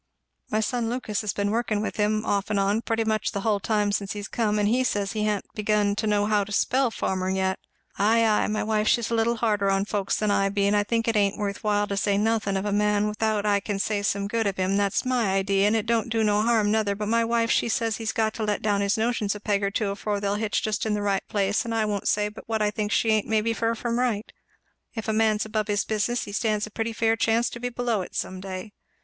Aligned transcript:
"My 0.49 0.61
son 0.61 0.89
Lucas 0.89 1.21
has 1.21 1.31
been 1.31 1.51
workin' 1.51 1.79
with 1.79 1.97
him, 1.97 2.25
off 2.25 2.49
and 2.49 2.59
on, 2.59 2.81
pretty 2.81 3.03
much 3.03 3.33
the 3.33 3.41
hull 3.41 3.59
time 3.59 3.91
since 3.91 4.13
he 4.13 4.23
come; 4.23 4.57
and 4.57 4.67
he 4.67 4.83
says 4.83 5.11
he 5.11 5.25
ha'n't 5.27 5.45
begun 5.53 5.95
to 5.97 6.07
know 6.07 6.25
how 6.25 6.43
to 6.43 6.51
spell 6.51 6.89
farmer 6.89 7.29
yet." 7.29 7.59
"Ay, 7.99 8.25
ay! 8.25 8.47
My 8.47 8.63
wife 8.63 8.87
she's 8.87 9.11
a 9.11 9.13
little 9.13 9.35
harder 9.35 9.69
on 9.69 9.85
folks 9.85 10.17
than 10.17 10.31
I 10.31 10.49
be 10.49 10.67
I 10.75 10.83
think 10.83 11.07
it 11.07 11.15
ain't 11.15 11.37
worth 11.37 11.63
while 11.63 11.85
to 11.85 11.95
say 11.95 12.17
nothin' 12.17 12.57
of 12.57 12.65
a 12.65 12.71
man 12.71 13.07
without 13.09 13.45
I 13.45 13.59
can 13.59 13.77
say 13.77 14.01
some 14.01 14.27
good 14.27 14.47
of 14.47 14.57
him 14.57 14.75
that's 14.75 15.05
my 15.05 15.35
idee 15.35 15.65
and 15.65 15.75
it 15.75 15.85
don't 15.85 16.09
do 16.09 16.23
no 16.23 16.41
harm, 16.41 16.71
nother, 16.71 16.95
but 16.95 17.07
my 17.07 17.23
wife, 17.23 17.51
she 17.51 17.69
says 17.69 17.97
he's 17.97 18.11
got 18.11 18.33
to 18.33 18.43
let 18.43 18.63
down 18.63 18.81
his 18.81 18.97
notions 18.97 19.35
a 19.35 19.39
peg 19.39 19.61
or 19.61 19.69
two 19.69 19.89
afore 19.91 20.19
they'll 20.19 20.33
hitch 20.33 20.63
just 20.63 20.83
in 20.83 20.95
the 20.95 21.03
right 21.03 21.27
place; 21.27 21.63
and 21.63 21.75
I 21.75 21.85
won't 21.85 22.07
say 22.07 22.27
but 22.27 22.45
what 22.49 22.59
I 22.63 22.71
think 22.71 22.91
she 22.91 23.11
ain't 23.11 23.27
maybe 23.27 23.53
fur 23.53 23.75
from 23.75 23.99
right. 23.99 24.33
If 24.95 25.07
a 25.07 25.13
man's 25.13 25.45
above 25.45 25.67
his 25.67 25.85
business 25.85 26.23
he 26.23 26.31
stands 26.31 26.65
a 26.65 26.71
pretty 26.71 26.91
fair 26.91 27.15
chance 27.15 27.51
to 27.51 27.59
be 27.59 27.69
below 27.69 28.01
it 28.01 28.15
some 28.15 28.39
day. 28.41 28.73